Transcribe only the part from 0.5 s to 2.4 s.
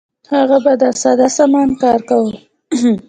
به په ساده سامان کار کاوه.